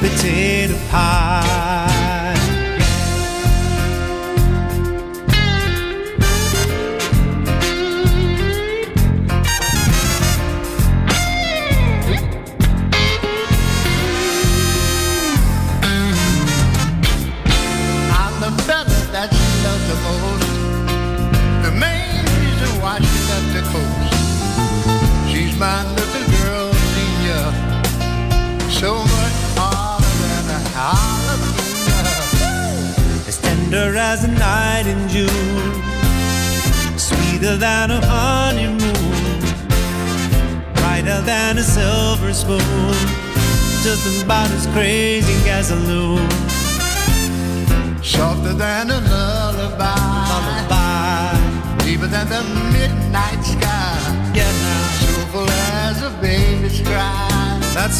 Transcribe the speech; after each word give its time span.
potato 0.00 0.74
pie. 0.90 1.25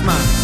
misma. 0.07 0.36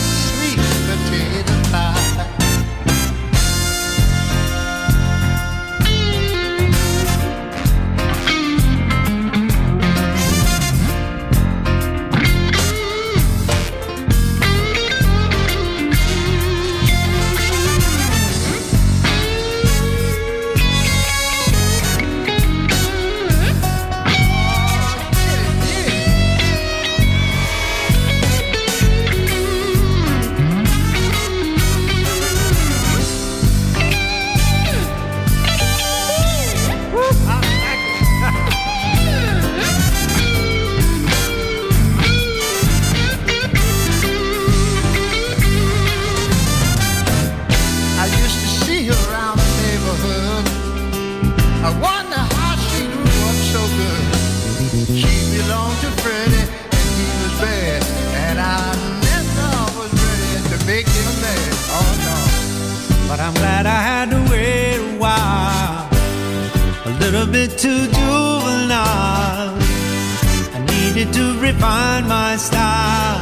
to 71.10 71.38
refine 71.40 72.06
my 72.06 72.36
style. 72.36 73.20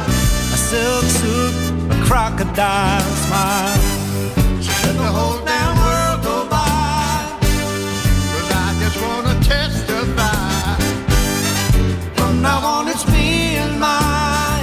A 0.53 0.57
silk 0.57 1.05
suit, 1.05 1.53
a 1.89 1.95
crocodile 2.05 3.01
smile. 3.25 3.79
Let 4.83 4.95
the 4.97 5.11
whole 5.17 5.43
damn 5.45 5.75
world 5.77 6.23
go 6.23 6.47
I 8.53 8.75
just 8.79 8.97
wanna 9.01 9.35
testify. 9.41 10.75
From 12.15 12.41
now 12.41 12.59
on, 12.59 12.87
it's 12.87 13.07
me 13.07 13.55
and 13.57 13.79
my 13.79 14.59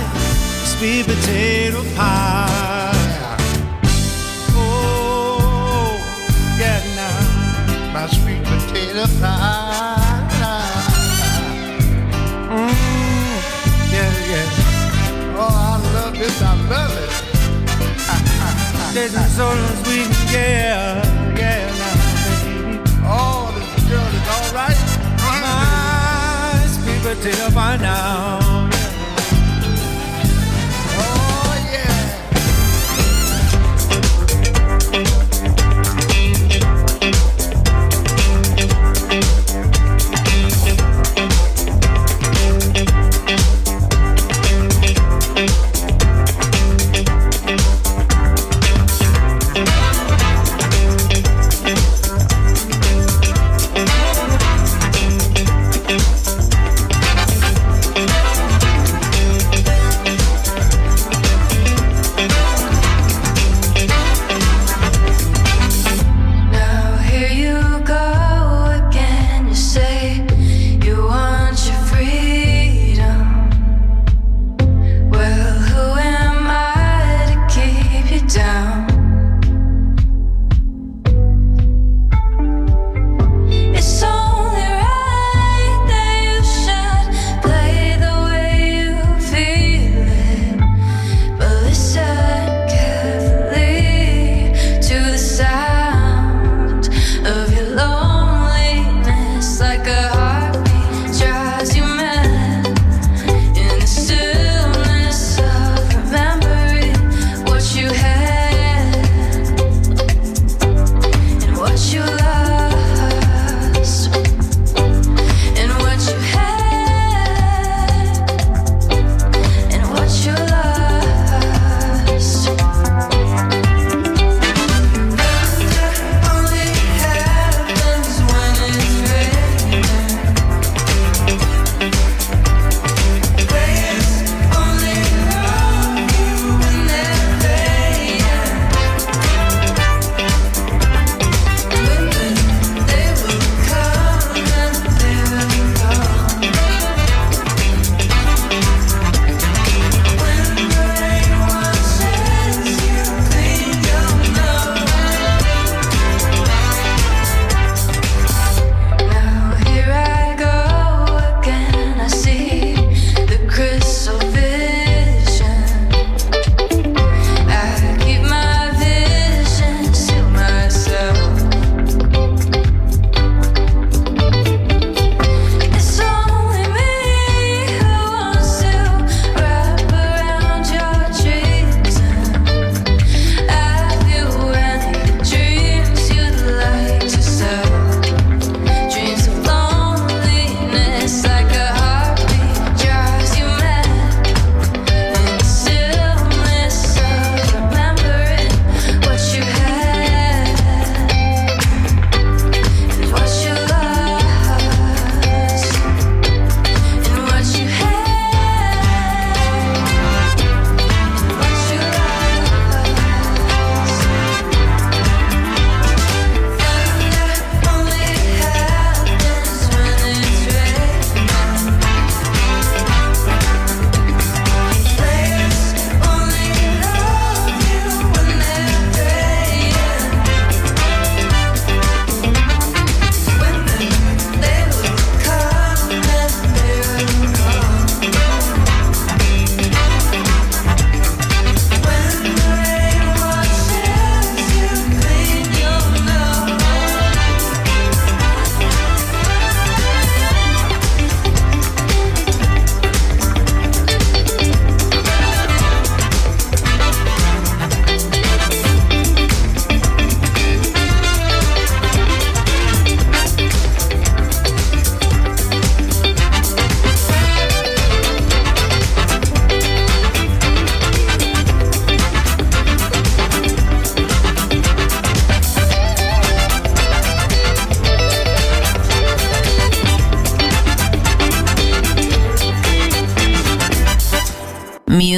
sweet 0.64 1.06
potato 1.06 1.82
pie. 1.96 3.36
Oh, 4.50 5.90
yeah, 6.58 6.80
now 6.94 7.92
my 7.92 8.06
sweet 8.06 8.44
potato 8.44 9.06
pie. 9.20 9.57
days 18.98 19.14
and 19.14 19.30
so 19.30 19.46
long 19.46 19.82
we 19.86 19.98
yeah, 20.32 21.02
yeah, 21.36 21.70
now, 21.80 21.94
baby. 22.24 22.80
Oh, 23.04 23.52
this 23.54 23.84
girl 23.88 24.10
is 24.18 24.26
alright. 24.36 24.80
My 25.22 26.66
sweet 26.66 27.00
potato 27.02 27.54
by 27.54 27.76
now. 27.76 28.47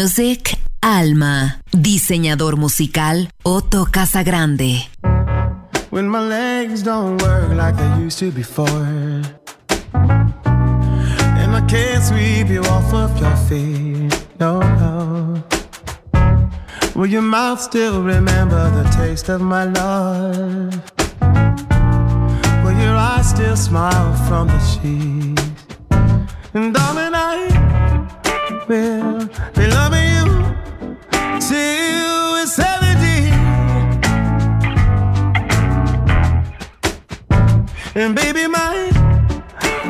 Music, 0.00 0.56
Alma. 0.80 1.60
Diseñador 1.72 2.56
musical, 2.56 3.28
Otto 3.42 3.84
Casagrande. 3.84 4.88
When 5.90 6.08
my 6.08 6.20
legs 6.20 6.82
don't 6.82 7.20
work 7.20 7.50
like 7.54 7.76
they 7.76 8.02
used 8.02 8.18
to 8.20 8.30
before. 8.30 8.66
And 9.92 11.54
I 11.54 11.62
can't 11.68 12.02
sweep 12.02 12.48
you 12.48 12.62
off 12.62 12.94
of 12.94 13.20
your 13.20 13.36
feet. 13.46 14.10
No, 14.38 14.60
no. 14.60 15.44
Will 16.94 17.10
your 17.10 17.20
mouth 17.20 17.60
still 17.60 18.02
remember 18.02 18.70
the 18.70 18.88
taste 18.96 19.28
of 19.28 19.42
my 19.42 19.64
love? 19.64 20.80
Will 22.64 22.78
your 22.80 22.96
eyes 22.96 23.28
still 23.28 23.54
smile 23.54 24.14
from 24.26 24.46
the 24.46 24.60
sheets? 24.60 25.60
And 26.54 26.74
feel. 28.70 29.18
They 29.54 29.68
loving 29.68 30.08
you 30.14 30.26
till 31.48 32.36
it's 32.36 32.52
70. 32.52 33.32
And 37.96 38.14
baby, 38.14 38.46
my 38.46 38.90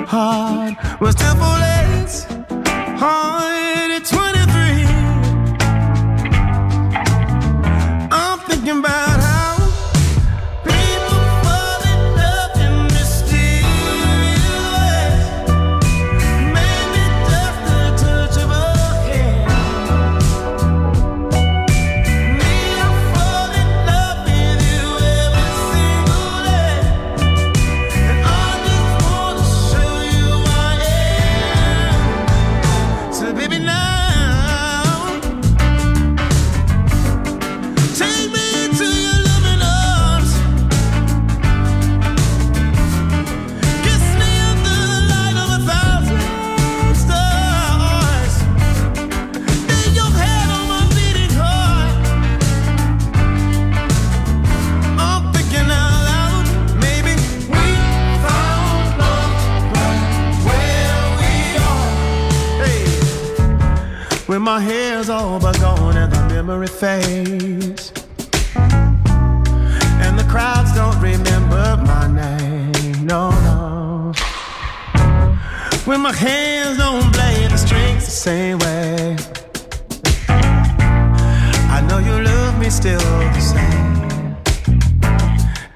heart 0.06 0.74
was 0.98 1.14
still 1.14 1.34
full 1.34 1.44
of 1.44 2.98
heart. 2.98 3.59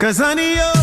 Cause 0.04 0.18
honey, 0.18 0.56
you 0.56 0.73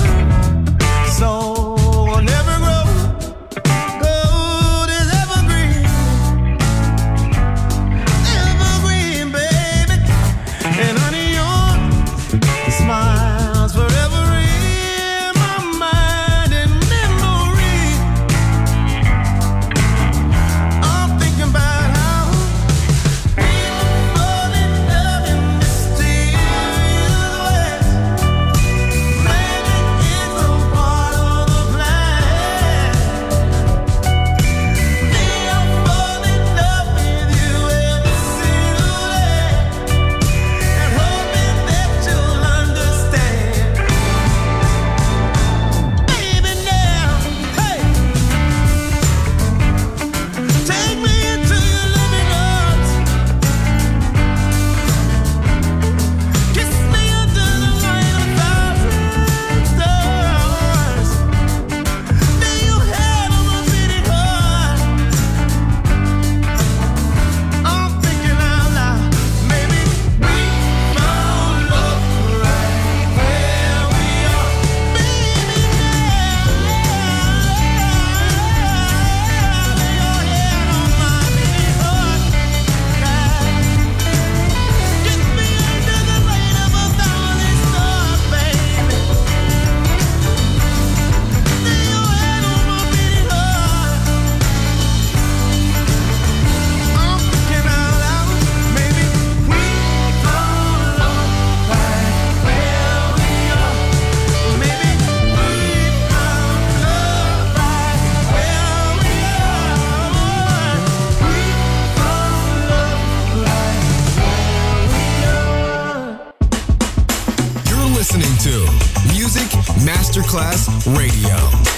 Class 120.31 120.69
Radio. 120.85 121.70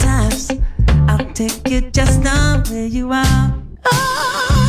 times. 0.00 0.50
I'll 1.08 1.32
take 1.32 1.68
you 1.68 1.90
just 1.90 2.22
the 2.22 2.66
way 2.70 2.86
you 2.86 3.12
are. 3.12 3.54
Oh. 3.84 4.59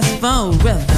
just 0.00 0.20
forever. 0.20 0.89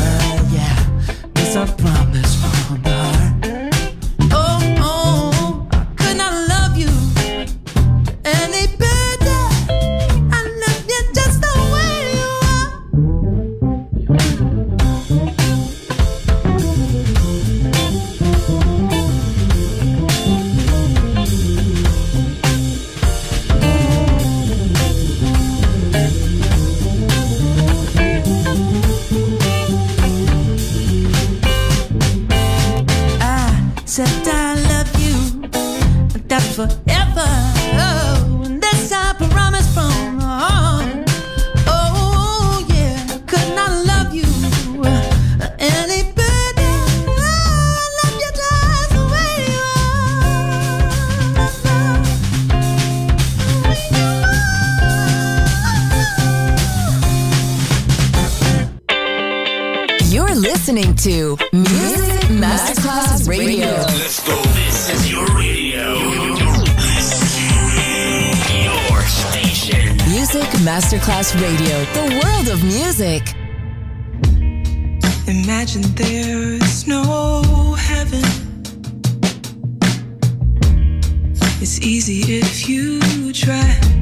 to 61.03 61.37
Music 61.53 62.31
Masterclass 62.31 63.29
Radio. 63.29 63.67
Let's 63.67 64.25
go. 64.25 64.41
This 64.55 64.89
is 64.89 65.11
your 65.11 65.27
radio. 65.35 65.99
Your 68.63 69.03
station. 69.03 69.97
Music 70.09 70.49
Masterclass 70.63 71.35
Radio. 71.41 71.85
The 71.93 72.21
world 72.23 72.49
of 72.51 72.63
music. 72.63 73.35
Imagine 75.27 75.83
there's 75.97 76.87
no 76.87 77.75
heaven. 77.77 78.23
It's 81.61 81.81
easy 81.81 82.39
if 82.39 82.69
you 82.69 83.33
try. 83.33 84.02